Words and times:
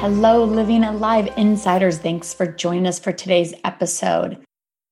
Hello, 0.00 0.44
Living 0.44 0.82
Alive 0.82 1.28
Insiders. 1.36 1.98
Thanks 1.98 2.32
for 2.32 2.46
joining 2.46 2.86
us 2.86 2.98
for 2.98 3.12
today's 3.12 3.52
episode. 3.64 4.42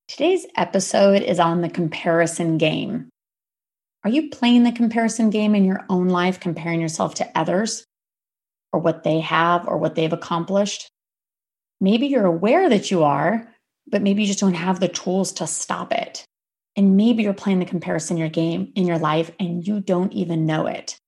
Today's 0.07 0.45
episode 0.55 1.23
is 1.23 1.39
on 1.39 1.61
the 1.61 1.69
comparison 1.69 2.59
game. 2.59 3.09
Are 4.03 4.11
you 4.11 4.29
playing 4.29 4.65
the 4.65 4.71
comparison 4.71 5.31
game 5.31 5.55
in 5.55 5.65
your 5.65 5.83
own 5.89 6.09
life, 6.09 6.39
comparing 6.39 6.79
yourself 6.79 7.15
to 7.15 7.29
others 7.33 7.83
or 8.71 8.81
what 8.81 9.03
they 9.03 9.19
have 9.21 9.67
or 9.67 9.79
what 9.79 9.95
they've 9.95 10.13
accomplished? 10.13 10.87
Maybe 11.81 12.05
you're 12.05 12.27
aware 12.27 12.69
that 12.69 12.91
you 12.91 13.03
are, 13.03 13.51
but 13.87 14.03
maybe 14.03 14.21
you 14.21 14.27
just 14.27 14.39
don't 14.39 14.53
have 14.53 14.79
the 14.79 14.87
tools 14.87 15.31
to 15.33 15.47
stop 15.47 15.91
it. 15.91 16.23
And 16.75 16.97
maybe 16.97 17.23
you're 17.23 17.33
playing 17.33 17.57
the 17.57 17.65
comparison 17.65 18.17
your 18.17 18.29
game 18.29 18.71
in 18.75 18.85
your 18.85 18.99
life 18.99 19.31
and 19.39 19.65
you 19.65 19.79
don't 19.79 20.13
even 20.13 20.45
know 20.45 20.67
it. 20.67 20.99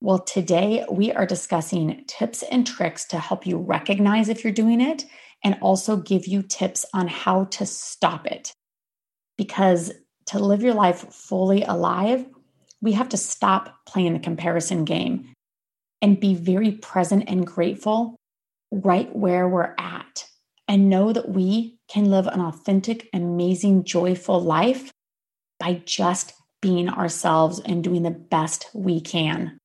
Well, 0.00 0.20
today 0.20 0.84
we 0.88 1.10
are 1.10 1.26
discussing 1.26 2.04
tips 2.06 2.44
and 2.44 2.64
tricks 2.64 3.04
to 3.06 3.18
help 3.18 3.46
you 3.46 3.58
recognize 3.58 4.28
if 4.28 4.44
you're 4.44 4.52
doing 4.52 4.80
it 4.80 5.04
and 5.42 5.58
also 5.60 5.96
give 5.96 6.26
you 6.26 6.42
tips 6.42 6.86
on 6.94 7.08
how 7.08 7.44
to 7.46 7.66
stop 7.66 8.26
it. 8.26 8.52
Because 9.36 9.92
to 10.26 10.38
live 10.38 10.62
your 10.62 10.74
life 10.74 11.12
fully 11.12 11.62
alive, 11.62 12.26
we 12.80 12.92
have 12.92 13.08
to 13.08 13.16
stop 13.16 13.74
playing 13.86 14.12
the 14.12 14.20
comparison 14.20 14.84
game 14.84 15.32
and 16.00 16.20
be 16.20 16.34
very 16.34 16.72
present 16.72 17.24
and 17.26 17.44
grateful 17.44 18.14
right 18.70 19.14
where 19.16 19.48
we're 19.48 19.74
at 19.78 20.26
and 20.68 20.88
know 20.88 21.12
that 21.12 21.30
we 21.30 21.76
can 21.88 22.04
live 22.04 22.28
an 22.28 22.40
authentic, 22.40 23.08
amazing, 23.12 23.82
joyful 23.82 24.40
life 24.40 24.92
by 25.58 25.82
just 25.84 26.34
being 26.62 26.88
ourselves 26.88 27.58
and 27.58 27.82
doing 27.82 28.04
the 28.04 28.10
best 28.10 28.70
we 28.74 29.00
can. 29.00 29.57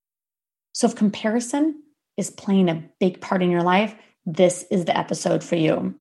So, 0.74 0.88
if 0.88 0.96
comparison 0.96 1.84
is 2.18 2.30
playing 2.30 2.70
a 2.70 2.84
big 3.00 3.22
part 3.22 3.42
in 3.42 3.52
your 3.52 3.64
life, 3.64 3.96
this 4.26 4.66
is 4.72 4.86
the 4.86 4.98
episode 4.98 5.44
for 5.44 5.56
you. 5.56 5.96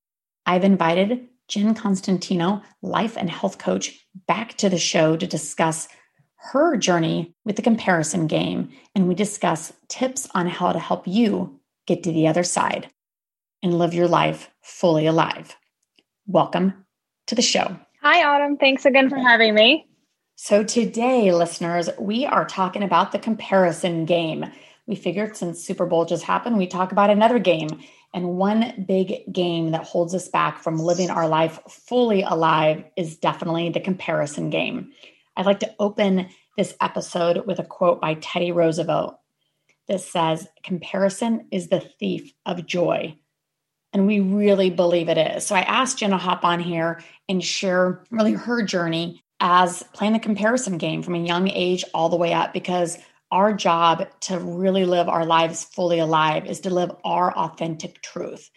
I've 0.45 0.63
invited 0.63 1.27
Jen 1.47 1.75
Costantino, 1.75 2.61
life 2.81 3.17
and 3.17 3.29
health 3.29 3.57
coach, 3.57 3.99
back 4.27 4.55
to 4.57 4.69
the 4.69 4.77
show 4.77 5.15
to 5.15 5.27
discuss 5.27 5.87
her 6.37 6.75
journey 6.75 7.35
with 7.45 7.55
the 7.55 7.61
comparison 7.61 8.27
game. 8.27 8.69
And 8.95 9.07
we 9.07 9.15
discuss 9.15 9.73
tips 9.87 10.27
on 10.33 10.47
how 10.47 10.73
to 10.73 10.79
help 10.79 11.07
you 11.07 11.59
get 11.85 12.03
to 12.03 12.11
the 12.11 12.27
other 12.27 12.43
side 12.43 12.89
and 13.61 13.77
live 13.77 13.93
your 13.93 14.07
life 14.07 14.49
fully 14.61 15.05
alive. 15.05 15.55
Welcome 16.27 16.85
to 17.27 17.35
the 17.35 17.41
show. 17.41 17.77
Hi, 18.01 18.23
Autumn. 18.23 18.57
Thanks 18.57 18.85
again 18.85 19.09
for 19.09 19.17
having 19.17 19.53
me. 19.53 19.87
So, 20.35 20.63
today, 20.63 21.31
listeners, 21.31 21.89
we 21.99 22.25
are 22.25 22.45
talking 22.45 22.83
about 22.83 23.11
the 23.11 23.19
comparison 23.19 24.05
game 24.05 24.45
we 24.85 24.95
figured 24.95 25.37
since 25.37 25.63
Super 25.63 25.85
Bowl 25.85 26.05
just 26.05 26.23
happened, 26.23 26.57
we 26.57 26.67
talk 26.67 26.91
about 26.91 27.09
another 27.09 27.39
game. 27.39 27.69
And 28.13 28.35
one 28.35 28.85
big 28.87 29.31
game 29.31 29.71
that 29.71 29.85
holds 29.85 30.13
us 30.13 30.27
back 30.27 30.61
from 30.61 30.77
living 30.77 31.09
our 31.09 31.27
life 31.27 31.59
fully 31.67 32.21
alive 32.21 32.83
is 32.95 33.17
definitely 33.17 33.69
the 33.69 33.79
comparison 33.79 34.49
game. 34.49 34.91
I'd 35.35 35.47
like 35.47 35.61
to 35.61 35.73
open 35.79 36.29
this 36.57 36.75
episode 36.79 37.47
with 37.47 37.57
a 37.57 37.63
quote 37.63 37.99
by 37.99 38.15
Teddy 38.15 38.51
Roosevelt 38.51 39.17
that 39.87 40.01
says, 40.01 40.47
Comparison 40.63 41.47
is 41.51 41.69
the 41.69 41.79
thief 41.79 42.31
of 42.45 42.67
joy. 42.67 43.17
And 43.93 44.05
we 44.05 44.19
really 44.19 44.69
believe 44.69 45.09
it 45.09 45.17
is. 45.17 45.45
So 45.45 45.55
I 45.55 45.61
asked 45.61 45.99
Jen 45.99 46.11
to 46.11 46.17
hop 46.17 46.43
on 46.43 46.59
here 46.59 47.01
and 47.29 47.43
share 47.43 48.03
really 48.11 48.33
her 48.33 48.63
journey 48.63 49.22
as 49.43 49.83
playing 49.91 50.13
the 50.13 50.19
comparison 50.19 50.77
game 50.77 51.03
from 51.03 51.15
a 51.15 51.19
young 51.19 51.49
age 51.49 51.83
all 51.93 52.07
the 52.07 52.15
way 52.15 52.33
up 52.33 52.53
because 52.53 52.97
our 53.29 53.53
job 53.53 54.07
to 54.21 54.39
really 54.39 54.85
live 54.85 55.09
our 55.09 55.25
lives 55.25 55.65
fully 55.65 55.99
alive 55.99 56.45
is 56.45 56.61
to 56.61 56.69
live 56.69 56.91
our 57.03 57.35
authentic 57.37 58.01
truth. 58.01 58.49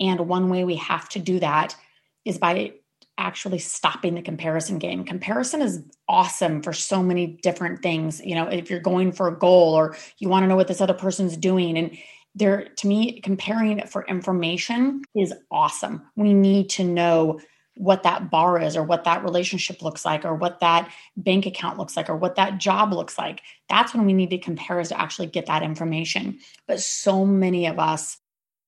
And 0.00 0.28
one 0.28 0.50
way 0.50 0.64
we 0.64 0.74
have 0.76 1.08
to 1.10 1.20
do 1.20 1.38
that 1.38 1.76
is 2.24 2.38
by 2.38 2.72
actually 3.18 3.60
stopping 3.60 4.16
the 4.16 4.22
comparison 4.22 4.78
game. 4.78 5.04
Comparison 5.04 5.62
is 5.62 5.84
awesome 6.08 6.60
for 6.60 6.72
so 6.72 7.04
many 7.04 7.38
different 7.42 7.80
things. 7.80 8.20
You 8.24 8.34
know, 8.34 8.48
if 8.48 8.68
you're 8.68 8.80
going 8.80 9.12
for 9.12 9.28
a 9.28 9.38
goal 9.38 9.74
or 9.74 9.96
you 10.18 10.28
want 10.28 10.42
to 10.42 10.48
know 10.48 10.56
what 10.56 10.66
this 10.66 10.80
other 10.80 10.94
person's 10.94 11.36
doing 11.36 11.78
and 11.78 11.96
there 12.34 12.68
to 12.78 12.86
me 12.88 13.20
comparing 13.20 13.86
for 13.86 14.04
information 14.06 15.02
is 15.14 15.32
awesome. 15.52 16.02
We 16.16 16.34
need 16.34 16.70
to 16.70 16.84
know 16.84 17.38
what 17.76 18.02
that 18.02 18.30
bar 18.30 18.60
is 18.60 18.76
or 18.76 18.82
what 18.82 19.04
that 19.04 19.24
relationship 19.24 19.82
looks 19.82 20.04
like 20.04 20.24
or 20.24 20.34
what 20.34 20.60
that 20.60 20.90
bank 21.16 21.46
account 21.46 21.78
looks 21.78 21.96
like 21.96 22.10
or 22.10 22.16
what 22.16 22.36
that 22.36 22.58
job 22.58 22.92
looks 22.92 23.16
like. 23.16 23.40
That's 23.68 23.94
when 23.94 24.04
we 24.04 24.12
need 24.12 24.30
to 24.30 24.38
compare 24.38 24.80
is 24.80 24.88
to 24.88 25.00
actually 25.00 25.28
get 25.28 25.46
that 25.46 25.62
information. 25.62 26.38
But 26.66 26.80
so 26.80 27.24
many 27.24 27.66
of 27.66 27.78
us 27.78 28.18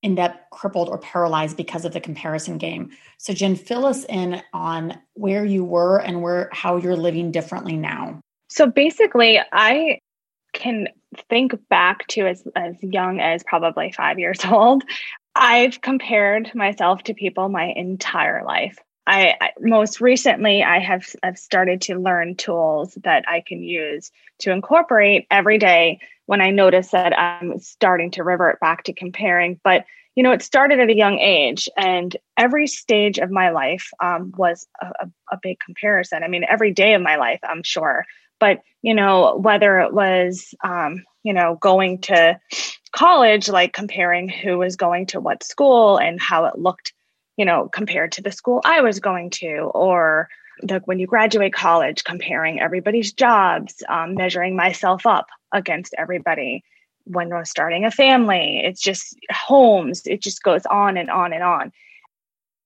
end 0.03 0.19
up 0.19 0.51
crippled 0.51 0.89
or 0.89 0.99
paralyzed 0.99 1.57
because 1.57 1.85
of 1.85 1.93
the 1.93 2.01
comparison 2.01 2.59
game. 2.59 2.91
So 3.19 3.33
Jen, 3.33 3.57
fill 3.57 3.87
us 3.87 4.05
in 4.05 4.43
on 4.53 4.99
where 5.15 5.45
you 5.45 5.65
were 5.65 5.99
and 5.99 6.23
where 6.23 6.51
how 6.53 6.77
you're 6.77 6.97
living 6.97 7.33
differently 7.33 7.77
now. 7.77 8.21
So 8.49 8.67
basically, 8.67 9.41
I 9.53 9.99
can 10.53 10.89
think 11.29 11.55
back 11.69 12.07
to 12.09 12.27
as, 12.27 12.45
as 12.55 12.77
young 12.83 13.21
as 13.21 13.43
probably 13.43 13.93
five 13.93 14.19
years 14.19 14.45
old. 14.51 14.85
I've 15.35 15.81
compared 15.81 16.55
myself 16.55 17.03
to 17.05 17.15
people 17.15 17.49
my 17.49 17.73
entire 17.75 18.45
life. 18.45 18.79
I, 19.07 19.35
I, 19.41 19.51
most 19.61 20.01
recently 20.01 20.63
I 20.63 20.79
have 20.79 21.07
I've 21.23 21.39
started 21.39 21.83
to 21.83 21.99
learn 21.99 22.37
tools 22.37 22.97
that 23.03 23.25
I 23.29 23.43
can 23.47 23.63
use 23.63 24.11
to 24.41 24.51
incorporate 24.51 25.27
every 25.31 25.59
day 25.59 26.01
when 26.27 26.41
I 26.41 26.51
notice 26.51 26.91
that 26.91 27.19
I'm 27.19 27.59
starting 27.59 28.11
to 28.13 28.25
revert 28.25 28.61
back 28.61 28.85
to 28.85 28.93
comparing. 28.93 29.61
But 29.63 29.85
you 30.15 30.23
know, 30.23 30.33
it 30.33 30.43
started 30.43 30.79
at 30.79 30.91
a 30.91 30.97
young 30.97 31.19
age, 31.19 31.69
and 31.77 32.17
every 32.37 32.69
stage 32.69 33.19
of 33.19 33.33
my 33.33 33.51
life 33.51 33.91
um, 34.01 34.33
was 34.37 34.67
a, 34.81 34.87
a, 34.87 35.11
a 35.33 35.39
big 35.43 35.59
comparison. 35.59 36.23
I 36.23 36.29
mean, 36.29 36.45
every 36.49 36.73
day 36.73 36.95
of 36.95 37.03
my 37.03 37.17
life, 37.17 37.41
I'm 37.43 37.65
sure. 37.65 38.07
But 38.39 38.63
you 38.81 38.95
know, 38.95 39.37
whether 39.37 39.81
it 39.81 39.93
was 39.93 40.55
um, 40.63 41.05
you 41.25 41.33
know 41.33 41.57
going 41.61 42.01
to 42.03 42.39
college, 42.93 43.49
like 43.49 43.73
comparing 43.73 44.29
who 44.29 44.59
was 44.59 44.77
going 44.77 45.07
to 45.07 45.21
what 45.21 45.43
school 45.43 45.99
and 45.99 46.21
how 46.21 46.45
it 46.47 46.59
looked 46.59 46.93
you 47.37 47.45
know, 47.45 47.69
compared 47.69 48.13
to 48.13 48.23
the 48.23 48.33
school 48.33 48.61
I 48.65 48.81
was 48.81 49.01
going 49.01 49.31
to, 49.31 49.71
or 49.75 50.29
like 50.69 50.87
when 50.87 50.99
you 50.99 51.07
graduate 51.07 51.53
college, 51.53 52.05
comparing 52.05 52.61
everybody's 52.61 53.13
jobs, 53.13 53.83
um, 53.89 54.15
measuring 54.15 54.57
myself 54.57 55.07
up 55.07 55.27
against 55.53 55.95
everybody. 55.99 56.63
When 57.07 57.29
we're 57.29 57.45
starting 57.45 57.85
a 57.85 57.91
family, 57.91 58.63
it's 58.65 58.81
just 58.81 59.17
homes, 59.31 60.07
it 60.07 60.23
just 60.23 60.43
goes 60.43 60.65
on 60.65 60.97
and 60.97 61.11
on 61.11 61.33
and 61.33 61.43
on. 61.43 61.73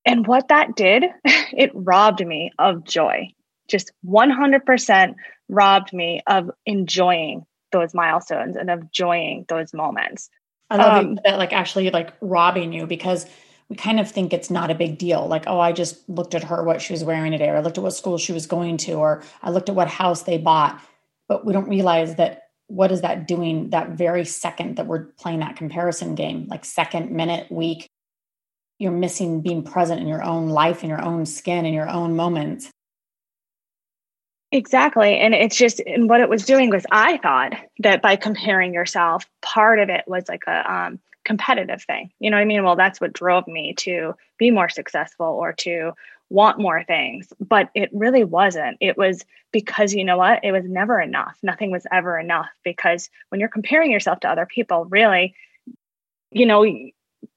And 0.04 0.26
what 0.26 0.48
that 0.48 0.76
did, 0.76 1.04
it 1.24 1.70
robbed 1.74 2.24
me 2.24 2.52
of 2.58 2.84
joy. 2.84 3.28
Just 3.68 3.92
100% 4.06 5.14
robbed 5.48 5.92
me 5.92 6.22
of 6.26 6.50
enjoying 6.66 7.44
those 7.72 7.94
milestones 7.94 8.56
and 8.56 8.70
of 8.70 8.82
enjoying 8.82 9.44
those 9.48 9.74
moments. 9.74 10.30
I 10.70 10.76
love 10.76 11.04
um, 11.04 11.18
that, 11.24 11.38
like 11.38 11.52
actually, 11.52 11.90
like 11.90 12.12
robbing 12.20 12.72
you 12.72 12.86
because 12.86 13.26
we 13.68 13.76
kind 13.76 14.00
of 14.00 14.10
think 14.10 14.32
it's 14.32 14.50
not 14.50 14.70
a 14.70 14.74
big 14.74 14.98
deal. 14.98 15.26
Like, 15.26 15.44
oh, 15.46 15.60
I 15.60 15.72
just 15.72 16.08
looked 16.08 16.34
at 16.34 16.44
her, 16.44 16.62
what 16.62 16.80
she 16.80 16.92
was 16.92 17.04
wearing 17.04 17.32
today, 17.32 17.48
or 17.48 17.56
I 17.56 17.60
looked 17.60 17.76
at 17.76 17.84
what 17.84 17.92
school 17.92 18.16
she 18.16 18.32
was 18.32 18.46
going 18.46 18.78
to, 18.78 18.94
or 18.94 19.22
I 19.42 19.50
looked 19.50 19.68
at 19.68 19.74
what 19.74 19.88
house 19.88 20.22
they 20.22 20.38
bought. 20.38 20.80
But 21.28 21.44
we 21.44 21.52
don't 21.52 21.68
realize 21.68 22.14
that 22.14 22.44
what 22.68 22.90
is 22.90 23.02
that 23.02 23.28
doing 23.28 23.70
that 23.70 23.90
very 23.90 24.24
second 24.24 24.76
that 24.76 24.86
we're 24.86 25.04
playing 25.04 25.40
that 25.40 25.56
comparison 25.56 26.14
game? 26.14 26.46
Like 26.48 26.64
second, 26.64 27.10
minute, 27.10 27.50
week, 27.52 27.88
you're 28.78 28.92
missing 28.92 29.42
being 29.42 29.62
present 29.62 30.00
in 30.00 30.08
your 30.08 30.24
own 30.24 30.48
life, 30.48 30.82
in 30.82 30.88
your 30.88 31.02
own 31.02 31.26
skin, 31.26 31.66
in 31.66 31.74
your 31.74 31.88
own 31.88 32.16
moments. 32.16 32.70
Exactly. 34.50 35.18
And 35.18 35.34
it's 35.34 35.56
just, 35.56 35.80
and 35.80 36.08
what 36.08 36.22
it 36.22 36.30
was 36.30 36.46
doing 36.46 36.70
was 36.70 36.86
I 36.90 37.18
thought 37.18 37.52
that 37.80 38.00
by 38.00 38.16
comparing 38.16 38.72
yourself, 38.72 39.26
part 39.42 39.78
of 39.78 39.90
it 39.90 40.04
was 40.06 40.26
like 40.26 40.44
a 40.46 40.72
um, 40.72 41.00
competitive 41.28 41.82
thing. 41.82 42.10
You 42.19 42.30
know 42.30 42.38
what 42.38 42.42
I 42.42 42.46
mean? 42.46 42.64
Well, 42.64 42.75
that's 42.75 43.00
what 43.00 43.12
drove 43.12 43.46
me 43.46 43.75
to 43.80 44.14
be 44.38 44.50
more 44.50 44.70
successful 44.70 45.26
or 45.26 45.52
to 45.52 45.92
want 46.30 46.58
more 46.58 46.82
things. 46.84 47.32
But 47.38 47.69
it 47.75 47.90
really 47.92 48.25
wasn't. 48.25 48.78
It 48.80 48.96
was 48.96 49.25
because 49.52 49.92
you 49.92 50.04
know 50.04 50.16
what? 50.16 50.42
It 50.42 50.52
was 50.52 50.64
never 50.64 50.98
enough. 50.98 51.38
Nothing 51.42 51.70
was 51.70 51.86
ever 51.92 52.19
enough 52.19 52.48
because 52.64 53.10
when 53.28 53.40
you're 53.40 53.50
comparing 53.50 53.90
yourself 53.90 54.20
to 54.20 54.30
other 54.30 54.46
people, 54.46 54.86
really, 54.86 55.34
you 56.30 56.46
know, 56.46 56.66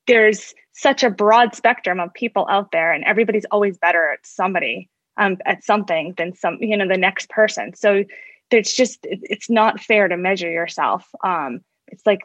there's 0.07 0.53
such 0.71 1.03
a 1.03 1.09
broad 1.09 1.53
spectrum 1.53 1.99
of 1.99 2.13
people 2.13 2.47
out 2.49 2.71
there 2.71 2.93
and 2.93 3.03
everybody's 3.03 3.45
always 3.51 3.77
better 3.77 4.11
at 4.13 4.25
somebody 4.25 4.89
um, 5.17 5.37
at 5.45 5.65
something 5.65 6.13
than 6.17 6.33
some 6.33 6.57
you 6.61 6.77
know 6.77 6.87
the 6.87 6.97
next 6.97 7.29
person 7.29 7.73
so 7.75 8.05
it's 8.49 8.73
just 8.73 8.99
it's 9.03 9.49
not 9.49 9.81
fair 9.81 10.07
to 10.07 10.15
measure 10.15 10.49
yourself 10.49 11.09
um, 11.25 11.59
it's 11.87 12.05
like 12.05 12.21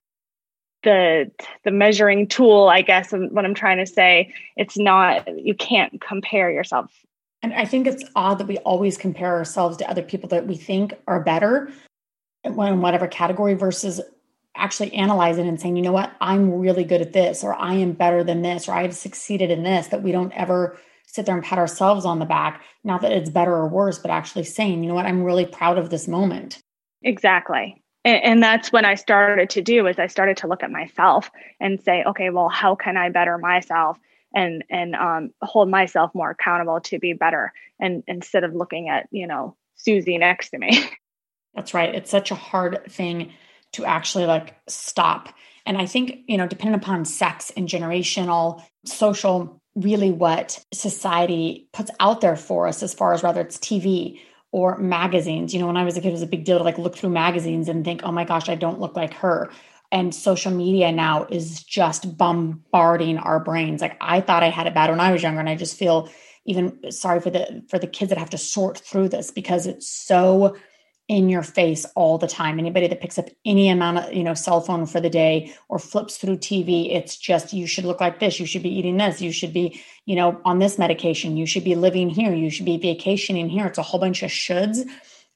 the 0.86 1.30
the 1.64 1.70
measuring 1.70 2.26
tool 2.26 2.68
i 2.68 2.80
guess 2.80 3.12
and 3.12 3.30
what 3.32 3.44
i'm 3.44 3.54
trying 3.54 3.78
to 3.78 3.86
say 3.86 4.32
it's 4.56 4.78
not 4.78 5.26
you 5.36 5.54
can't 5.54 6.00
compare 6.00 6.50
yourself 6.50 6.90
and 7.42 7.52
i 7.54 7.64
think 7.64 7.86
it's 7.86 8.04
odd 8.14 8.38
that 8.38 8.46
we 8.46 8.56
always 8.58 8.96
compare 8.96 9.34
ourselves 9.34 9.76
to 9.76 9.90
other 9.90 10.02
people 10.02 10.28
that 10.28 10.46
we 10.46 10.56
think 10.56 10.94
are 11.08 11.20
better 11.20 11.70
in 12.44 12.54
whatever 12.54 13.08
category 13.08 13.54
versus 13.54 14.00
actually 14.56 14.92
analyzing 14.94 15.46
and 15.46 15.60
saying, 15.60 15.76
you 15.76 15.82
know 15.82 15.92
what, 15.92 16.12
I'm 16.20 16.58
really 16.58 16.84
good 16.84 17.02
at 17.02 17.12
this, 17.12 17.44
or 17.44 17.54
I 17.54 17.74
am 17.74 17.92
better 17.92 18.24
than 18.24 18.42
this, 18.42 18.68
or 18.68 18.72
I've 18.72 18.94
succeeded 18.94 19.50
in 19.50 19.62
this, 19.62 19.88
that 19.88 20.02
we 20.02 20.12
don't 20.12 20.32
ever 20.32 20.78
sit 21.06 21.26
there 21.26 21.34
and 21.34 21.44
pat 21.44 21.58
ourselves 21.58 22.04
on 22.04 22.18
the 22.18 22.24
back. 22.24 22.62
Not 22.84 23.02
that 23.02 23.12
it's 23.12 23.30
better 23.30 23.54
or 23.54 23.68
worse, 23.68 23.98
but 23.98 24.10
actually 24.10 24.44
saying, 24.44 24.82
you 24.82 24.88
know 24.88 24.94
what, 24.94 25.06
I'm 25.06 25.22
really 25.22 25.46
proud 25.46 25.78
of 25.78 25.90
this 25.90 26.08
moment. 26.08 26.58
Exactly. 27.02 27.82
And, 28.06 28.24
and 28.24 28.42
that's 28.42 28.72
when 28.72 28.86
I 28.86 28.94
started 28.94 29.50
to 29.50 29.60
do 29.60 29.86
is 29.86 29.98
I 29.98 30.06
started 30.06 30.38
to 30.38 30.46
look 30.46 30.62
at 30.62 30.70
myself 30.70 31.30
and 31.60 31.82
say, 31.82 32.02
okay, 32.04 32.30
well, 32.30 32.48
how 32.48 32.74
can 32.74 32.96
I 32.96 33.10
better 33.10 33.36
myself? 33.36 33.98
and 34.34 34.64
and 34.68 34.96
um, 34.96 35.30
hold 35.40 35.70
myself 35.70 36.12
more 36.12 36.30
accountable 36.30 36.80
to 36.80 36.98
be 36.98 37.12
better 37.12 37.52
and 37.78 38.02
instead 38.08 38.42
of 38.42 38.52
looking 38.56 38.88
at 38.88 39.06
you 39.12 39.24
know 39.24 39.54
susie 39.76 40.18
next 40.18 40.50
to 40.50 40.58
me 40.58 40.84
that's 41.54 41.72
right 41.72 41.94
it's 41.94 42.10
such 42.10 42.32
a 42.32 42.34
hard 42.34 42.80
thing 42.90 43.32
to 43.76 43.84
actually 43.84 44.26
like 44.26 44.56
stop. 44.68 45.28
And 45.66 45.76
I 45.76 45.86
think, 45.86 46.20
you 46.26 46.36
know, 46.36 46.46
depending 46.46 46.80
upon 46.80 47.04
sex 47.04 47.52
and 47.56 47.68
generational, 47.68 48.62
social, 48.84 49.60
really 49.74 50.10
what 50.10 50.64
society 50.72 51.68
puts 51.72 51.90
out 52.00 52.20
there 52.20 52.36
for 52.36 52.66
us 52.66 52.82
as 52.82 52.94
far 52.94 53.12
as 53.12 53.22
whether 53.22 53.40
it's 53.40 53.58
TV 53.58 54.18
or 54.56 54.78
magazines. 54.78 55.52
You 55.52 55.60
know, 55.60 55.66
when 55.66 55.76
I 55.76 55.84
was 55.84 55.98
a 55.98 56.00
kid, 56.00 56.08
it 56.08 56.12
was 56.12 56.22
a 56.22 56.26
big 56.26 56.46
deal 56.46 56.56
to 56.56 56.64
like 56.64 56.78
look 56.78 56.96
through 56.96 57.10
magazines 57.10 57.68
and 57.68 57.84
think, 57.84 58.00
oh 58.04 58.10
my 58.10 58.24
gosh, 58.24 58.48
I 58.48 58.54
don't 58.54 58.80
look 58.80 58.96
like 58.96 59.12
her. 59.12 59.50
And 59.92 60.14
social 60.14 60.50
media 60.50 60.90
now 60.90 61.26
is 61.28 61.62
just 61.62 62.16
bombarding 62.16 63.18
our 63.18 63.38
brains. 63.38 63.82
Like 63.82 63.98
I 64.00 64.22
thought 64.22 64.42
I 64.42 64.48
had 64.48 64.66
it 64.66 64.72
bad 64.72 64.88
when 64.88 64.98
I 64.98 65.12
was 65.12 65.22
younger, 65.22 65.40
and 65.40 65.48
I 65.50 65.56
just 65.56 65.76
feel 65.78 66.08
even 66.46 66.90
sorry 66.90 67.20
for 67.20 67.28
the 67.28 67.64
for 67.68 67.78
the 67.78 67.86
kids 67.86 68.08
that 68.08 68.16
have 68.16 68.30
to 68.30 68.38
sort 68.38 68.78
through 68.78 69.10
this 69.10 69.30
because 69.30 69.66
it's 69.66 69.86
so 69.86 70.56
in 71.08 71.28
your 71.28 71.42
face 71.42 71.86
all 71.94 72.18
the 72.18 72.26
time. 72.26 72.58
Anybody 72.58 72.88
that 72.88 73.00
picks 73.00 73.18
up 73.18 73.28
any 73.44 73.68
amount 73.68 73.98
of, 73.98 74.12
you 74.12 74.24
know, 74.24 74.34
cell 74.34 74.60
phone 74.60 74.86
for 74.86 75.00
the 75.00 75.10
day 75.10 75.54
or 75.68 75.78
flips 75.78 76.16
through 76.16 76.38
TV, 76.38 76.92
it's 76.92 77.16
just 77.16 77.52
you 77.52 77.66
should 77.66 77.84
look 77.84 78.00
like 78.00 78.18
this, 78.18 78.40
you 78.40 78.46
should 78.46 78.62
be 78.62 78.76
eating 78.76 78.96
this, 78.96 79.20
you 79.20 79.30
should 79.30 79.52
be, 79.52 79.80
you 80.04 80.16
know, 80.16 80.40
on 80.44 80.58
this 80.58 80.78
medication, 80.78 81.36
you 81.36 81.46
should 81.46 81.62
be 81.62 81.76
living 81.76 82.10
here, 82.10 82.34
you 82.34 82.50
should 82.50 82.66
be 82.66 82.76
vacationing 82.76 83.48
here. 83.48 83.66
It's 83.66 83.78
a 83.78 83.82
whole 83.82 84.00
bunch 84.00 84.22
of 84.22 84.30
shoulds. 84.30 84.80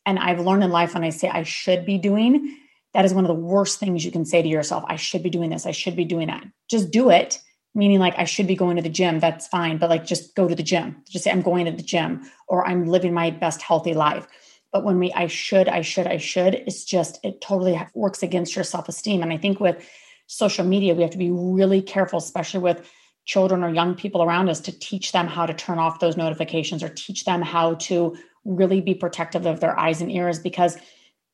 And 0.04 0.18
I've 0.18 0.40
learned 0.40 0.64
in 0.64 0.70
life 0.70 0.94
when 0.94 1.04
I 1.04 1.10
say 1.10 1.28
I 1.28 1.44
should 1.44 1.86
be 1.86 1.98
doing, 1.98 2.56
that 2.92 3.04
is 3.04 3.14
one 3.14 3.24
of 3.24 3.28
the 3.28 3.34
worst 3.34 3.78
things 3.78 4.04
you 4.04 4.10
can 4.10 4.24
say 4.24 4.42
to 4.42 4.48
yourself. 4.48 4.82
I 4.88 4.96
should 4.96 5.22
be 5.22 5.30
doing 5.30 5.50
this, 5.50 5.66
I 5.66 5.70
should 5.70 5.94
be 5.94 6.04
doing 6.04 6.26
that. 6.26 6.44
Just 6.68 6.90
do 6.90 7.10
it. 7.10 7.40
Meaning, 7.72 8.00
like, 8.00 8.14
I 8.18 8.24
should 8.24 8.48
be 8.48 8.56
going 8.56 8.74
to 8.74 8.82
the 8.82 8.88
gym. 8.88 9.20
That's 9.20 9.46
fine. 9.46 9.78
But, 9.78 9.90
like, 9.90 10.04
just 10.04 10.34
go 10.34 10.48
to 10.48 10.56
the 10.56 10.62
gym. 10.64 11.04
Just 11.08 11.22
say, 11.22 11.30
I'm 11.30 11.40
going 11.40 11.66
to 11.66 11.70
the 11.70 11.84
gym 11.84 12.28
or 12.48 12.66
I'm 12.66 12.86
living 12.86 13.14
my 13.14 13.30
best 13.30 13.62
healthy 13.62 13.94
life 13.94 14.26
but 14.72 14.84
when 14.84 14.98
we, 14.98 15.12
I 15.12 15.26
should, 15.26 15.68
I 15.68 15.82
should, 15.82 16.06
I 16.06 16.18
should, 16.18 16.54
it's 16.54 16.84
just, 16.84 17.18
it 17.24 17.40
totally 17.40 17.80
works 17.94 18.22
against 18.22 18.54
your 18.54 18.64
self 18.64 18.88
esteem. 18.88 19.22
And 19.22 19.32
I 19.32 19.36
think 19.36 19.60
with 19.60 19.84
social 20.26 20.64
media, 20.64 20.94
we 20.94 21.02
have 21.02 21.10
to 21.10 21.18
be 21.18 21.30
really 21.30 21.82
careful, 21.82 22.18
especially 22.18 22.60
with 22.60 22.88
children 23.24 23.64
or 23.64 23.72
young 23.72 23.94
people 23.94 24.22
around 24.22 24.48
us, 24.48 24.60
to 24.60 24.78
teach 24.78 25.12
them 25.12 25.26
how 25.26 25.46
to 25.46 25.54
turn 25.54 25.78
off 25.78 26.00
those 26.00 26.16
notifications 26.16 26.82
or 26.82 26.88
teach 26.88 27.24
them 27.24 27.42
how 27.42 27.74
to 27.74 28.16
really 28.44 28.80
be 28.80 28.94
protective 28.94 29.46
of 29.46 29.60
their 29.60 29.78
eyes 29.78 30.00
and 30.00 30.10
ears 30.10 30.38
because, 30.38 30.76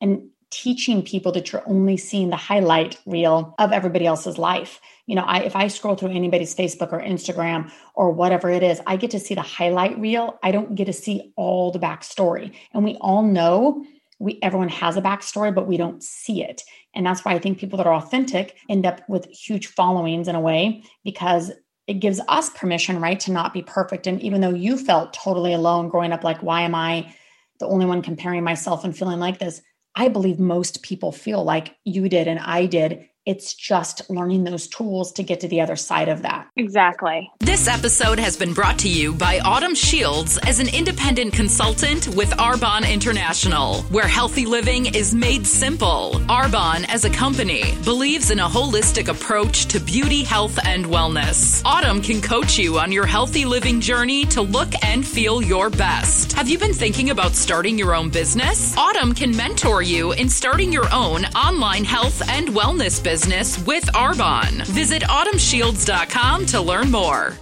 and 0.00 0.30
teaching 0.50 1.02
people 1.02 1.32
that 1.32 1.52
you're 1.52 1.68
only 1.68 1.96
seeing 1.96 2.30
the 2.30 2.36
highlight 2.36 2.98
reel 3.04 3.54
of 3.58 3.72
everybody 3.72 4.06
else's 4.06 4.38
life. 4.38 4.80
You 5.06 5.14
know, 5.16 5.22
I 5.22 5.40
if 5.40 5.56
I 5.56 5.68
scroll 5.68 5.96
through 5.96 6.10
anybody's 6.10 6.54
Facebook 6.54 6.92
or 6.92 7.00
Instagram 7.00 7.70
or 7.94 8.10
whatever 8.10 8.50
it 8.50 8.62
is, 8.62 8.80
I 8.86 8.96
get 8.96 9.10
to 9.12 9.20
see 9.20 9.34
the 9.34 9.42
highlight 9.42 9.98
reel. 9.98 10.38
I 10.42 10.52
don't 10.52 10.74
get 10.74 10.86
to 10.86 10.92
see 10.92 11.32
all 11.36 11.72
the 11.72 11.78
backstory. 11.78 12.54
And 12.72 12.84
we 12.84 12.96
all 13.00 13.22
know 13.22 13.84
we 14.18 14.38
everyone 14.42 14.68
has 14.68 14.96
a 14.96 15.02
backstory, 15.02 15.54
but 15.54 15.66
we 15.66 15.76
don't 15.76 16.02
see 16.02 16.42
it. 16.42 16.62
And 16.94 17.04
that's 17.04 17.24
why 17.24 17.34
I 17.34 17.38
think 17.38 17.58
people 17.58 17.76
that 17.78 17.86
are 17.86 17.94
authentic 17.94 18.56
end 18.68 18.86
up 18.86 19.06
with 19.08 19.26
huge 19.26 19.66
followings 19.66 20.28
in 20.28 20.34
a 20.34 20.40
way 20.40 20.82
because 21.04 21.52
it 21.86 21.94
gives 21.94 22.20
us 22.28 22.50
permission, 22.50 23.00
right, 23.00 23.20
to 23.20 23.32
not 23.32 23.52
be 23.52 23.62
perfect. 23.62 24.06
And 24.06 24.20
even 24.20 24.40
though 24.40 24.50
you 24.50 24.76
felt 24.76 25.12
totally 25.12 25.52
alone 25.52 25.88
growing 25.88 26.12
up, 26.12 26.24
like, 26.24 26.42
why 26.42 26.62
am 26.62 26.74
I 26.74 27.14
the 27.60 27.66
only 27.66 27.86
one 27.86 28.02
comparing 28.02 28.42
myself 28.42 28.84
and 28.84 28.96
feeling 28.96 29.20
like 29.20 29.38
this? 29.38 29.62
I 29.96 30.08
believe 30.08 30.38
most 30.38 30.82
people 30.82 31.10
feel 31.10 31.42
like 31.42 31.74
you 31.84 32.08
did 32.08 32.28
and 32.28 32.38
I 32.38 32.66
did 32.66 33.08
it's 33.26 33.54
just 33.54 34.08
learning 34.08 34.44
those 34.44 34.68
tools 34.68 35.10
to 35.12 35.22
get 35.24 35.40
to 35.40 35.48
the 35.48 35.60
other 35.60 35.74
side 35.74 36.08
of 36.08 36.22
that. 36.22 36.48
Exactly. 36.56 37.30
This 37.40 37.66
episode 37.66 38.20
has 38.20 38.36
been 38.36 38.54
brought 38.54 38.78
to 38.78 38.88
you 38.88 39.12
by 39.12 39.40
Autumn 39.40 39.74
Shields 39.74 40.38
as 40.46 40.60
an 40.60 40.68
independent 40.68 41.32
consultant 41.32 42.06
with 42.14 42.30
Arbonne 42.38 42.88
International, 42.90 43.82
where 43.90 44.06
healthy 44.06 44.46
living 44.46 44.94
is 44.94 45.12
made 45.12 45.44
simple. 45.44 46.12
Arbonne, 46.28 46.86
as 46.88 47.04
a 47.04 47.10
company, 47.10 47.74
believes 47.84 48.30
in 48.30 48.38
a 48.38 48.48
holistic 48.48 49.08
approach 49.08 49.66
to 49.66 49.80
beauty, 49.80 50.22
health, 50.22 50.58
and 50.64 50.84
wellness. 50.84 51.62
Autumn 51.64 52.00
can 52.00 52.22
coach 52.22 52.56
you 52.56 52.78
on 52.78 52.92
your 52.92 53.06
healthy 53.06 53.44
living 53.44 53.80
journey 53.80 54.24
to 54.26 54.40
look 54.40 54.72
and 54.84 55.04
feel 55.04 55.42
your 55.42 55.68
best. 55.68 56.32
Have 56.34 56.48
you 56.48 56.58
been 56.58 56.72
thinking 56.72 57.10
about 57.10 57.34
starting 57.34 57.76
your 57.76 57.92
own 57.92 58.08
business? 58.08 58.76
Autumn 58.76 59.12
can 59.14 59.36
mentor 59.36 59.82
you 59.82 60.12
in 60.12 60.28
starting 60.28 60.72
your 60.72 60.86
own 60.94 61.24
online 61.34 61.84
health 61.84 62.22
and 62.28 62.48
wellness 62.50 63.02
business 63.02 63.15
business 63.16 63.58
with 63.64 63.86
Arbonne. 63.94 64.60
Visit 64.66 65.02
autumnshields.com 65.04 66.44
to 66.44 66.60
learn 66.60 66.90
more. 66.90 67.34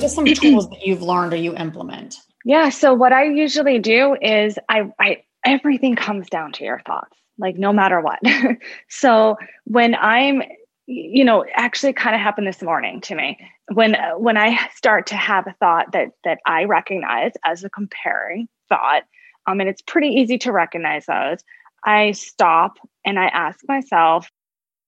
Just 0.00 0.16
some 0.16 0.24
tools 0.24 0.68
that 0.70 0.84
you've 0.84 1.02
learned 1.02 1.32
or 1.32 1.36
you 1.36 1.54
implement. 1.54 2.16
Yeah. 2.44 2.70
So 2.70 2.92
what 2.92 3.12
I 3.12 3.26
usually 3.26 3.78
do 3.78 4.16
is 4.20 4.58
I, 4.68 4.92
I 4.98 5.22
everything 5.44 5.94
comes 5.94 6.28
down 6.28 6.50
to 6.54 6.64
your 6.64 6.80
thoughts, 6.84 7.16
like 7.38 7.54
no 7.56 7.72
matter 7.72 8.00
what. 8.00 8.18
so 8.88 9.36
when 9.66 9.94
I'm 9.94 10.42
you 10.86 11.24
know 11.24 11.44
actually 11.54 11.92
kind 11.92 12.16
of 12.16 12.20
happened 12.20 12.48
this 12.48 12.60
morning 12.60 13.00
to 13.00 13.16
me 13.16 13.36
when 13.72 13.96
when 14.18 14.36
i 14.36 14.56
start 14.72 15.08
to 15.08 15.16
have 15.16 15.44
a 15.48 15.54
thought 15.58 15.90
that 15.90 16.10
that 16.22 16.38
i 16.46 16.62
recognize 16.62 17.32
as 17.44 17.64
a 17.64 17.70
comparing 17.70 18.46
thought 18.68 19.02
um, 19.48 19.58
and 19.58 19.68
it's 19.68 19.82
pretty 19.82 20.06
easy 20.10 20.38
to 20.38 20.52
recognize 20.52 21.04
those 21.06 21.38
i 21.84 22.12
stop 22.12 22.78
and 23.04 23.18
i 23.18 23.26
ask 23.26 23.58
myself 23.66 24.30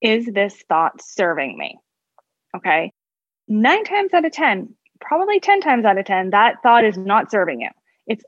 is 0.01 0.25
this 0.25 0.55
thought 0.67 1.01
serving 1.01 1.57
me? 1.57 1.79
Okay. 2.55 2.93
Nine 3.47 3.83
times 3.83 4.13
out 4.13 4.25
of 4.25 4.31
10, 4.31 4.73
probably 4.99 5.39
10 5.39 5.61
times 5.61 5.85
out 5.85 5.97
of 5.97 6.05
10, 6.05 6.31
that 6.31 6.61
thought 6.61 6.85
is 6.85 6.97
not 6.97 7.31
serving 7.31 7.61
you. 7.61 7.69
It's, 8.07 8.23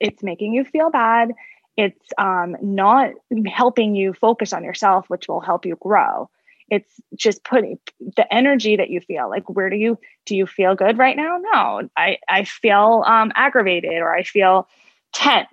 it's 0.00 0.22
making 0.22 0.52
you 0.52 0.64
feel 0.64 0.90
bad. 0.90 1.32
It's 1.76 2.08
um, 2.18 2.56
not 2.60 3.12
helping 3.46 3.94
you 3.94 4.12
focus 4.12 4.52
on 4.52 4.64
yourself, 4.64 5.08
which 5.08 5.28
will 5.28 5.40
help 5.40 5.64
you 5.64 5.76
grow. 5.80 6.28
It's 6.70 7.00
just 7.14 7.44
putting 7.44 7.78
the 8.16 8.32
energy 8.32 8.76
that 8.76 8.90
you 8.90 9.00
feel 9.00 9.30
like, 9.30 9.48
where 9.48 9.70
do 9.70 9.76
you, 9.76 9.98
do 10.26 10.36
you 10.36 10.46
feel 10.46 10.74
good 10.74 10.98
right 10.98 11.16
now? 11.16 11.38
No, 11.38 11.88
I, 11.96 12.18
I 12.28 12.44
feel 12.44 13.04
um, 13.06 13.32
aggravated 13.34 14.02
or 14.02 14.14
I 14.14 14.22
feel 14.22 14.68
tense 15.14 15.48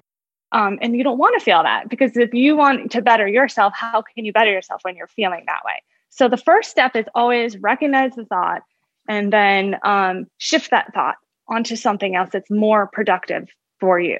um, 0.55 0.79
and 0.81 0.95
you 0.95 1.03
don't 1.03 1.17
want 1.17 1.37
to 1.37 1.43
feel 1.43 1.61
that 1.63 1.89
because 1.89 2.15
if 2.15 2.33
you 2.33 2.55
want 2.55 2.89
to 2.91 3.01
better 3.01 3.27
yourself, 3.27 3.73
how 3.75 4.01
can 4.01 4.23
you 4.23 4.31
better 4.31 4.51
yourself 4.51 4.81
when 4.83 4.95
you're 4.95 5.05
feeling 5.05 5.43
that 5.47 5.65
way? 5.65 5.83
So 6.09 6.29
the 6.29 6.37
first 6.37 6.71
step 6.71 6.95
is 6.95 7.03
always 7.13 7.57
recognize 7.57 8.15
the 8.15 8.23
thought 8.23 8.61
and 9.05 9.33
then 9.33 9.75
um, 9.83 10.27
shift 10.37 10.71
that 10.71 10.93
thought 10.93 11.15
onto 11.49 11.75
something 11.75 12.15
else 12.15 12.29
that's 12.31 12.49
more 12.49 12.87
productive 12.87 13.49
for 13.81 13.99
you, 13.99 14.17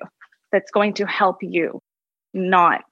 that's 0.51 0.69
going 0.71 0.93
to 0.95 1.07
help 1.07 1.37
you, 1.41 1.81
not 2.33 2.83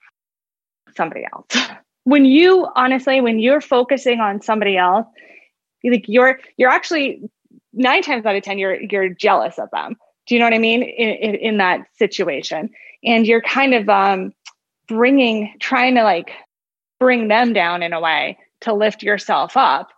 somebody 0.96 1.26
else. 1.34 1.68
when 2.06 2.24
you 2.24 2.66
honestly, 2.78 3.20
when 3.20 3.40
you're 3.40 3.60
focusing 3.60 4.22
on 4.22 4.42
somebody 4.42 4.78
else, 4.78 5.06
like 5.84 6.06
you're 6.08 6.40
you're 6.56 6.70
actually 6.70 7.30
nine 7.74 8.04
times 8.04 8.26
out 8.26 8.38
of 8.38 8.44
ten 8.44 8.58
you're 8.58 8.82
you're 8.82 9.10
jealous 9.10 9.60
of 9.60 9.68
them. 9.72 9.98
Do 10.28 10.36
you 10.36 10.40
know 10.40 10.46
what 10.46 10.54
I 10.54 10.60
mean 10.60 10.84
in, 10.84 11.10
in, 11.10 11.36
in 11.36 11.58
that 11.58 11.82
situation? 11.98 12.70
And 13.04 13.28
you're 13.28 13.42
kind 13.42 13.74
of 13.74 13.90
um, 13.90 14.34
bringing, 14.88 15.54
trying 15.60 15.96
to 15.96 16.04
like 16.04 16.32
bring 17.00 17.28
them 17.28 17.54
down 17.54 17.84
in 17.84 17.94
a 17.94 18.00
way 18.00 18.38
to 18.62 18.74
lift 18.74 19.04
yourself 19.04 19.58
up 19.58 19.90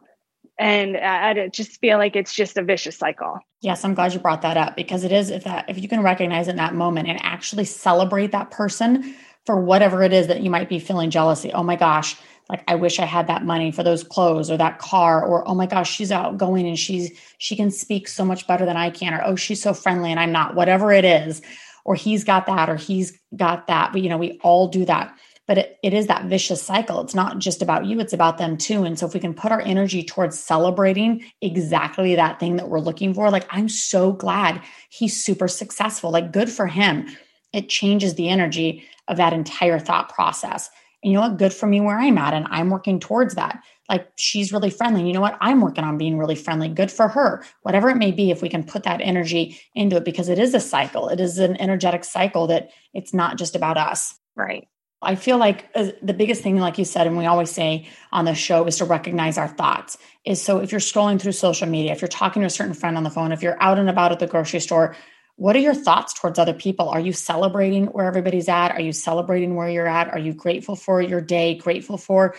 and 0.57 0.95
I 0.95 1.49
just 1.49 1.79
feel 1.81 1.97
like 1.97 2.15
it's 2.15 2.33
just 2.33 2.57
a 2.57 2.63
vicious 2.63 2.97
cycle. 2.97 3.39
Yes, 3.61 3.83
I'm 3.83 3.93
glad 3.93 4.13
you 4.13 4.19
brought 4.19 4.41
that 4.43 4.57
up 4.57 4.75
because 4.75 5.03
it 5.03 5.11
is 5.11 5.29
if 5.29 5.43
that 5.43 5.69
if 5.69 5.81
you 5.81 5.87
can 5.87 6.01
recognize 6.01 6.47
in 6.47 6.55
that 6.57 6.73
moment 6.73 7.09
and 7.09 7.19
actually 7.21 7.65
celebrate 7.65 8.31
that 8.31 8.51
person 8.51 9.15
for 9.45 9.59
whatever 9.59 10.01
it 10.01 10.13
is 10.13 10.27
that 10.27 10.41
you 10.41 10.49
might 10.49 10.69
be 10.69 10.79
feeling 10.79 11.09
jealousy. 11.09 11.51
Oh 11.51 11.63
my 11.63 11.75
gosh, 11.75 12.15
like 12.49 12.63
I 12.67 12.75
wish 12.75 12.99
I 12.99 13.05
had 13.05 13.27
that 13.27 13.43
money 13.43 13.71
for 13.71 13.83
those 13.83 14.03
clothes 14.03 14.51
or 14.51 14.57
that 14.57 14.79
car 14.79 15.23
or 15.23 15.47
oh 15.47 15.55
my 15.55 15.65
gosh, 15.65 15.91
she's 15.91 16.11
outgoing 16.11 16.67
and 16.67 16.77
she's 16.77 17.11
she 17.37 17.55
can 17.55 17.71
speak 17.71 18.07
so 18.07 18.25
much 18.25 18.47
better 18.47 18.65
than 18.65 18.77
I 18.77 18.89
can 18.89 19.13
or 19.13 19.23
oh 19.25 19.35
she's 19.35 19.61
so 19.61 19.73
friendly 19.73 20.11
and 20.11 20.19
I'm 20.19 20.31
not. 20.31 20.55
Whatever 20.55 20.91
it 20.91 21.05
is, 21.05 21.41
or 21.83 21.95
he's 21.95 22.23
got 22.23 22.45
that 22.45 22.69
or 22.69 22.75
he's 22.75 23.17
got 23.35 23.67
that. 23.67 23.91
But 23.91 24.01
you 24.01 24.09
know, 24.09 24.17
we 24.17 24.39
all 24.43 24.67
do 24.67 24.85
that 24.85 25.15
but 25.47 25.57
it, 25.57 25.79
it 25.83 25.93
is 25.93 26.07
that 26.07 26.25
vicious 26.25 26.61
cycle. 26.61 27.01
It's 27.01 27.15
not 27.15 27.39
just 27.39 27.61
about 27.61 27.85
you, 27.85 27.99
it's 27.99 28.13
about 28.13 28.37
them 28.37 28.57
too. 28.57 28.83
And 28.83 28.97
so 28.97 29.05
if 29.05 29.13
we 29.13 29.19
can 29.19 29.33
put 29.33 29.51
our 29.51 29.61
energy 29.61 30.03
towards 30.03 30.39
celebrating 30.39 31.23
exactly 31.41 32.15
that 32.15 32.39
thing 32.39 32.55
that 32.55 32.69
we're 32.69 32.79
looking 32.79 33.13
for, 33.13 33.29
like, 33.29 33.45
I'm 33.49 33.69
so 33.69 34.11
glad 34.11 34.61
he's 34.89 35.23
super 35.23 35.47
successful, 35.47 36.11
like, 36.11 36.31
good 36.31 36.49
for 36.49 36.67
him. 36.67 37.07
It 37.53 37.69
changes 37.69 38.15
the 38.15 38.29
energy 38.29 38.85
of 39.07 39.17
that 39.17 39.33
entire 39.33 39.79
thought 39.79 40.09
process. 40.09 40.69
And 41.05 41.11
you 41.11 41.19
know 41.19 41.27
what? 41.27 41.37
Good 41.37 41.53
for 41.53 41.67
me 41.67 41.79
where 41.79 41.99
I'm 41.99 42.17
at. 42.17 42.33
And 42.33 42.47
I'm 42.49 42.71
working 42.71 42.99
towards 42.99 43.35
that. 43.35 43.63
Like 43.87 44.09
she's 44.15 44.51
really 44.51 44.71
friendly. 44.71 45.05
You 45.05 45.13
know 45.13 45.21
what? 45.21 45.37
I'm 45.39 45.61
working 45.61 45.83
on 45.83 45.99
being 45.99 46.17
really 46.17 46.33
friendly. 46.33 46.67
Good 46.67 46.91
for 46.91 47.07
her. 47.07 47.43
Whatever 47.61 47.91
it 47.91 47.97
may 47.97 48.11
be, 48.11 48.31
if 48.31 48.41
we 48.41 48.49
can 48.49 48.63
put 48.63 48.81
that 48.83 49.01
energy 49.01 49.59
into 49.75 49.97
it, 49.97 50.03
because 50.03 50.29
it 50.29 50.39
is 50.39 50.55
a 50.55 50.59
cycle, 50.59 51.09
it 51.09 51.19
is 51.19 51.37
an 51.37 51.61
energetic 51.61 52.05
cycle 52.05 52.47
that 52.47 52.71
it's 52.95 53.13
not 53.13 53.37
just 53.37 53.55
about 53.55 53.77
us. 53.77 54.15
Right. 54.35 54.67
I 55.03 55.13
feel 55.13 55.37
like 55.37 55.69
uh, 55.75 55.91
the 56.01 56.15
biggest 56.15 56.41
thing, 56.41 56.57
like 56.57 56.79
you 56.79 56.85
said, 56.85 57.05
and 57.05 57.15
we 57.15 57.27
always 57.27 57.51
say 57.51 57.87
on 58.11 58.25
the 58.25 58.33
show, 58.33 58.65
is 58.65 58.77
to 58.77 58.85
recognize 58.85 59.37
our 59.37 59.47
thoughts. 59.47 59.99
Is 60.25 60.41
so 60.41 60.57
if 60.57 60.71
you're 60.71 60.81
scrolling 60.81 61.21
through 61.21 61.33
social 61.33 61.67
media, 61.67 61.91
if 61.91 62.01
you're 62.01 62.07
talking 62.07 62.41
to 62.41 62.47
a 62.47 62.49
certain 62.49 62.73
friend 62.73 62.97
on 62.97 63.03
the 63.03 63.11
phone, 63.11 63.31
if 63.31 63.43
you're 63.43 63.61
out 63.61 63.77
and 63.77 63.91
about 63.91 64.11
at 64.11 64.17
the 64.17 64.25
grocery 64.25 64.59
store, 64.59 64.95
what 65.37 65.55
are 65.55 65.59
your 65.59 65.73
thoughts 65.73 66.13
towards 66.13 66.39
other 66.39 66.53
people? 66.53 66.89
Are 66.89 66.99
you 66.99 67.11
celebrating 67.11 67.87
where 67.87 68.05
everybody's 68.05 68.47
at? 68.47 68.69
Are 68.69 68.81
you 68.81 68.93
celebrating 68.93 69.55
where 69.55 69.69
you're 69.69 69.87
at? 69.87 70.09
Are 70.09 70.19
you 70.19 70.33
grateful 70.33 70.75
for 70.75 71.01
your 71.01 71.21
day? 71.21 71.55
Grateful 71.55 71.97
for 71.97 72.35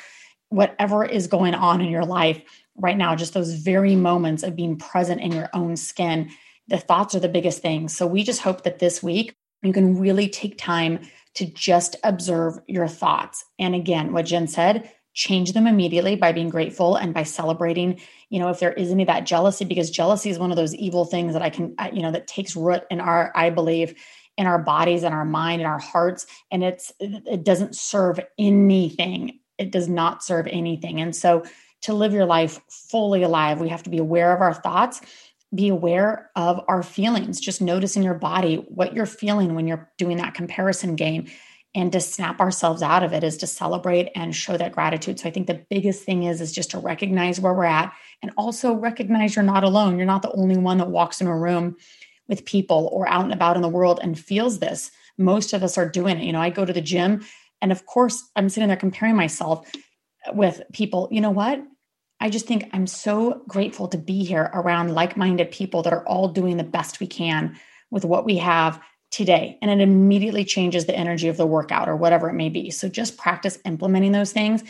whatever 0.49 1.05
is 1.05 1.27
going 1.27 1.55
on 1.55 1.81
in 1.81 1.91
your 1.91 2.05
life 2.05 2.41
right 2.77 2.97
now? 2.97 3.15
Just 3.15 3.35
those 3.35 3.55
very 3.55 3.97
moments 3.97 4.43
of 4.43 4.57
being 4.57 4.79
present 4.79 5.21
in 5.21 5.33
your 5.33 5.51
own 5.53 5.77
skin. 5.77 6.31
The 6.69 6.79
thoughts 6.79 7.15
are 7.15 7.21
the 7.21 7.29
biggest 7.29 7.61
thing. 7.61 7.89
So 7.89 8.07
we 8.07 8.23
just 8.23 8.41
hope 8.41 8.65
that 8.65 8.79
this 8.79 9.03
week 9.03 9.35
you 9.63 9.73
can 9.73 9.99
really 9.99 10.29
take 10.29 10.57
time 10.57 11.01
to 11.35 11.47
just 11.47 11.97
observe 12.03 12.59
your 12.67 12.89
thoughts. 12.89 13.45
And 13.59 13.75
again, 13.75 14.13
what 14.13 14.27
Jen 14.27 14.49
said, 14.49 14.91
change 15.17 15.55
them 15.55 15.67
immediately 15.67 16.15
by 16.15 16.31
being 16.31 16.51
grateful 16.51 16.95
and 16.95 17.15
by 17.15 17.23
celebrating, 17.23 17.99
you 18.29 18.39
know, 18.39 18.51
if 18.51 18.61
there 18.61 18.75
is 18.75 18.91
any 18.91 19.03
of 19.03 19.07
that 19.07 19.25
jealousy, 19.25 19.65
because 19.65 19.91
jealousy 19.91 20.29
is 20.29 20.39
one 20.39 20.51
of 20.51 20.57
those 20.57 20.75
evil 20.75 21.07
things 21.07 21.33
that 21.33 21.43
I 21.43 21.49
can, 21.49 21.75
you 21.93 22.03
know, 22.03 22.13
that 22.13 22.27
takes 22.27 22.55
root 22.55 22.83
in 22.91 23.01
our, 23.01 23.33
I 23.35 23.49
believe, 23.49 23.95
in 24.37 24.47
our 24.47 24.59
bodies 24.59 25.03
and 25.03 25.15
our 25.15 25.25
mind 25.25 25.63
and 25.63 25.69
our 25.69 25.79
hearts. 25.79 26.27
And 26.51 26.63
it's, 26.63 26.93
it 27.01 27.45
doesn't 27.45 27.75
serve 27.75 28.21
anything. 28.39 29.41
It 29.57 29.73
does 29.73 29.89
not 29.89 30.23
serve 30.23 30.47
anything. 30.49 31.01
And 31.01 31.17
so 31.17 31.45
to 31.83 31.95
live 31.95 32.13
your 32.13 32.27
life 32.27 32.61
fully 32.69 33.23
alive, 33.23 33.59
we 33.59 33.71
have 33.71 33.85
to 33.85 33.91
be 33.91 33.99
aware 33.99 34.35
of 34.35 34.43
our 34.43 34.55
thoughts 34.55 35.01
be 35.55 35.69
aware 35.69 36.31
of 36.35 36.61
our 36.67 36.83
feelings. 36.83 37.41
Just 37.41 37.63
notice 37.63 37.97
in 37.97 38.03
your 38.03 38.15
body 38.15 38.57
what 38.69 38.95
you're 38.95 39.07
feeling 39.07 39.55
when 39.55 39.69
you're 39.69 39.91
doing 39.97 40.17
that 40.17 40.35
comparison 40.35 40.97
game. 40.97 41.29
And 41.77 41.93
to 41.93 42.01
snap 42.01 42.41
ourselves 42.41 42.83
out 42.83 43.03
of 43.03 43.13
it 43.13 43.23
is 43.23 43.37
to 43.37 43.47
celebrate 43.47 44.09
and 44.15 44.35
show 44.35 44.57
that 44.57 44.73
gratitude. 44.73 45.21
So 45.21 45.29
I 45.29 45.31
think 45.31 45.47
the 45.47 45.63
biggest 45.69 46.05
thing 46.05 46.23
is 46.23 46.41
is 46.41 46.51
just 46.51 46.71
to 46.71 46.79
recognize 46.79 47.39
where 47.39 47.53
we're 47.53 47.65
at 47.65 47.93
and 48.23 48.33
also 48.39 48.73
recognize 48.73 49.37
you're 49.37 49.45
not 49.45 49.63
alone. 49.63 49.99
You're 49.99 50.07
not 50.07 50.23
the 50.23 50.33
only 50.33 50.57
one 50.57 50.79
that 50.79 50.89
walks 50.89 51.21
in 51.21 51.27
a 51.27 51.37
room 51.37 51.77
with 52.29 52.47
people 52.47 52.89
or 52.95 53.07
out 53.07 53.25
and 53.25 53.33
about 53.33 53.57
in 53.57 53.63
the 53.63 53.69
world 53.69 54.01
and 54.03 54.19
feels 54.19 54.59
this. 54.59 54.91
Most 55.19 55.53
of 55.53 55.63
us 55.63 55.77
are 55.77 55.87
doing 55.87 56.19
it. 56.19 56.25
You 56.25 56.33
know, 56.33 56.41
I 56.41 56.49
go 56.49 56.65
to 56.65 56.73
the 56.73 56.81
gym 56.81 57.27
and 57.61 57.71
of 57.71 57.85
course 57.85 58.27
I'm 58.35 58.49
sitting 58.49 58.69
there 58.69 58.79
comparing 58.79 59.15
myself 59.15 59.71
with 60.33 60.63
people. 60.73 61.09
You 61.13 61.21
know 61.21 61.31
what? 61.31 61.63
I 62.21 62.31
just 62.31 62.47
think 62.47 62.71
I'm 62.73 62.87
so 62.87 63.43
grateful 63.47 63.89
to 63.89 63.99
be 63.99 64.25
here 64.25 64.51
around 64.55 64.95
like 64.95 65.19
minded 65.19 65.51
people 65.51 65.83
that 65.83 65.93
are 65.93 66.07
all 66.07 66.29
doing 66.29 66.57
the 66.57 66.65
best 66.65 67.01
we 67.01 67.07
can 67.07 67.59
with 67.91 68.07
what 68.07 68.25
we 68.25 68.39
have 68.39 68.81
today. 69.17 69.59
And 69.63 69.71
it 69.71 69.81
immediately 69.81 70.45
changes 70.45 70.85
the 70.85 70.95
energy 70.95 71.29
of 71.29 71.39
the 71.39 71.47
workout 71.47 71.89
or 71.89 71.97
whatever 71.97 72.29
it 72.29 72.35
may 72.35 72.51
be. 72.51 72.71
So 72.71 72.87
just 72.87 73.17
practice 73.17 73.59
implementing 73.65 74.13
those 74.13 74.31
things 74.31 74.63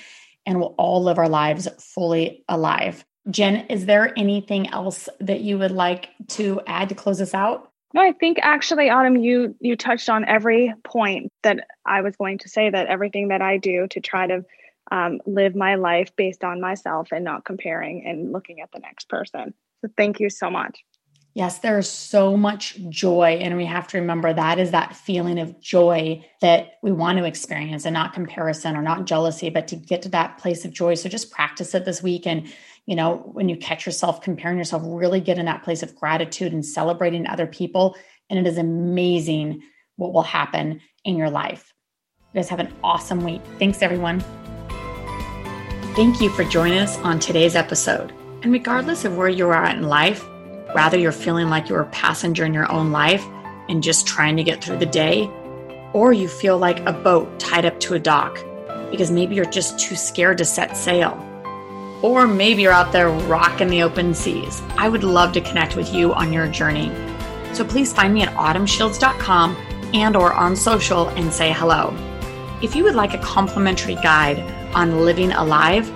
and 0.47 0.61
we'll 0.61 0.77
all 0.79 1.03
live 1.03 1.19
our 1.19 1.29
lives 1.29 1.67
fully 1.81 2.45
alive. 2.49 3.05
Jen, 3.29 3.67
is 3.67 3.87
there 3.87 4.17
anything 4.17 4.69
else 4.69 5.09
that 5.19 5.41
you 5.41 5.59
would 5.59 5.73
like 5.73 6.11
to 6.29 6.61
add 6.69 6.91
to 6.91 6.95
close 6.95 7.21
us 7.21 7.35
out? 7.35 7.73
No, 7.93 8.03
I 8.03 8.13
think 8.13 8.39
actually, 8.41 8.89
Autumn, 8.89 9.17
you 9.17 9.57
you 9.59 9.75
touched 9.75 10.09
on 10.09 10.25
every 10.25 10.73
point 10.85 11.33
that 11.43 11.67
I 11.85 12.03
was 12.03 12.15
going 12.15 12.39
to 12.39 12.49
say. 12.49 12.71
That 12.71 12.87
everything 12.87 13.29
that 13.29 13.43
I 13.43 13.57
do 13.57 13.87
to 13.89 14.01
try 14.01 14.27
to 14.27 14.45
um, 14.93 15.21
live 15.27 15.57
my 15.57 15.77
life 15.77 16.15
based 16.15 16.45
on 16.45 16.61
myself 16.61 17.09
and 17.11 17.25
not 17.25 17.45
comparing 17.45 18.07
and 18.07 18.33
looking 18.33 18.61
at 18.61 18.71
the 18.71 18.81
next 18.81 19.09
person. 19.09 19.55
So 19.81 19.91
thank 19.97 20.21
you 20.21 20.31
so 20.31 20.51
much. 20.51 20.85
Yes, 21.37 21.59
there's 21.59 21.87
so 21.87 22.35
much 22.35 22.79
joy. 22.89 23.39
And 23.43 23.59
we 23.59 23.67
have 23.67 23.87
to 23.89 23.99
remember 23.99 24.33
that 24.33 24.59
is 24.59 24.71
that 24.71 24.97
feeling 24.97 25.39
of 25.39 25.61
joy 25.61 26.25
that 26.41 26.79
we 26.83 26.93
want 26.93 27.19
to 27.19 27.27
experience 27.27 27.85
and 27.85 27.93
not 27.93 28.15
comparison 28.15 28.75
or 28.75 28.81
not 28.81 29.05
jealousy, 29.05 29.51
but 29.51 29.69
to 29.69 29.77
get 29.77 30.01
to 30.01 30.09
that 30.09 30.39
place 30.39 30.65
of 30.65 30.73
joy. 30.73 30.95
So 30.95 31.11
just 31.11 31.31
practice 31.31 31.75
it 31.75 31.85
this 31.85 32.03
week. 32.03 32.27
And, 32.27 32.51
you 32.87 32.97
know, 32.97 33.17
when 33.35 33.51
you 33.51 33.57
catch 33.59 33.85
yourself 33.85 34.23
comparing 34.23 34.57
yourself, 34.57 34.83
really 34.87 35.21
get 35.21 35.37
in 35.37 35.45
that 35.45 35.63
place 35.63 35.83
of 35.83 35.95
gratitude 35.95 36.55
and 36.55 36.65
celebrating 36.65 37.27
other 37.27 37.47
people. 37.47 37.99
And 38.31 38.39
it 38.39 38.47
is 38.47 38.57
amazing 38.57 39.61
what 39.97 40.15
will 40.15 40.23
happen 40.23 40.81
in 41.05 41.17
your 41.17 41.29
life. 41.29 41.75
You 42.33 42.39
guys 42.39 42.49
have 42.49 42.61
an 42.61 42.75
awesome 42.83 43.23
week. 43.23 43.43
Thanks, 43.59 43.83
everyone. 43.83 44.21
Thank 45.97 46.19
you 46.23 46.31
for 46.31 46.45
joining 46.45 46.79
us 46.79 46.97
on 47.01 47.21
today's 47.21 47.57
episode. 47.57 48.15
And 48.43 48.55
regardless 48.55 49.05
of 49.05 49.19
where 49.19 49.29
you 49.29 49.51
are 49.51 49.67
in 49.67 49.83
life, 49.83 50.27
whether 50.77 50.99
you're 50.99 51.11
feeling 51.11 51.49
like 51.49 51.71
you're 51.71 51.81
a 51.81 51.87
passenger 51.87 52.45
in 52.45 52.53
your 52.53 52.71
own 52.71 52.93
life 52.93 53.27
and 53.71 53.83
just 53.83 54.07
trying 54.07 54.37
to 54.37 54.43
get 54.43 54.63
through 54.63 54.77
the 54.77 54.85
day, 54.85 55.27
or 55.95 56.13
you 56.13 56.29
feel 56.29 56.59
like 56.59 56.81
a 56.81 56.93
boat 56.93 57.41
tied 57.41 57.65
up 57.65 57.81
to 57.81 57.95
a 57.95 57.99
dock 57.99 58.45
because 58.91 59.11
maybe 59.11 59.35
you're 59.35 59.47
just 59.47 59.79
too 59.79 59.97
scared 59.97 60.37
to 60.37 60.45
set 60.45 60.77
sail, 60.77 61.15
or 62.03 62.27
maybe 62.27 62.61
you're 62.61 62.73
out 62.73 62.93
there 62.93 63.09
rocking 63.09 63.69
the 63.69 63.83
open 63.83 64.13
seas. 64.13 64.61
I 64.77 64.91
would 64.91 65.03
love 65.03 65.33
to 65.33 65.41
connect 65.41 65.77
with 65.77 65.95
you 65.95 66.13
on 66.13 66.31
your 66.31 66.47
journey. 66.47 66.93
So 67.55 67.65
please 67.65 67.91
find 67.91 68.13
me 68.13 68.21
at 68.21 68.35
autumnshields.com 68.35 69.57
and 69.95 70.15
or 70.15 70.35
on 70.35 70.55
social 70.55 71.09
and 71.09 71.33
say 71.33 71.55
hello. 71.55 71.97
If 72.63 72.77
you 72.77 72.85
would 72.85 72.95
like 72.95 73.15
a 73.15 73.19
complimentary 73.23 73.95
guide 73.95 74.41
on 74.75 75.07
living 75.07 75.33
alive, 75.33 75.87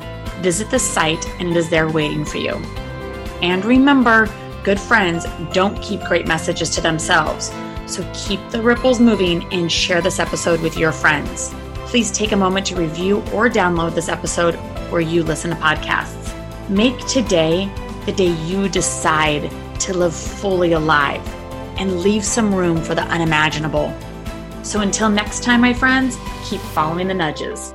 visit 0.41 0.71
the 0.71 0.79
site 0.79 1.29
and 1.39 1.51
it 1.51 1.57
is 1.59 1.69
there 1.69 1.91
waiting 1.91 2.25
for 2.25 2.39
you. 2.39 2.55
And 3.43 3.63
remember, 3.63 4.27
good 4.63 4.79
friends 4.79 5.27
don't 5.53 5.81
keep 5.83 6.01
great 6.03 6.27
messages 6.27 6.71
to 6.71 6.81
themselves. 6.81 7.51
So 7.87 8.09
keep 8.15 8.41
the 8.51 8.63
ripples 8.63 9.01
moving 9.01 9.45
and 9.53 9.71
share 9.71 10.01
this 10.01 10.19
episode 10.19 10.61
with 10.61 10.77
your 10.77 10.93
friends. 10.93 11.53
Please 11.87 12.11
take 12.11 12.33
a 12.33 12.37
moment 12.37 12.67
to 12.67 12.77
review 12.77 13.19
or 13.33 13.49
download 13.49 13.95
this 13.95 14.09
episode 14.09 14.55
where 14.91 15.01
you 15.01 15.23
listen 15.23 15.51
to 15.51 15.57
podcasts. 15.57 16.19
Make 16.69 16.99
today 17.07 17.73
the 18.07 18.13
day 18.13 18.33
you 18.45 18.69
decide 18.69 19.51
to 19.81 19.97
live 19.97 20.15
fully 20.15 20.73
alive 20.73 21.27
and 21.79 22.01
leave 22.01 22.25
some 22.25 22.55
room 22.55 22.83
for 22.83 22.95
the 22.95 23.03
unimaginable. 23.03 23.93
So 24.63 24.81
until 24.81 25.09
next 25.09 25.43
time, 25.43 25.63
my 25.63 25.73
friends, 25.73 26.17
keep 26.45 26.61
following 26.61 27.09
the 27.09 27.15
nudges. 27.15 27.75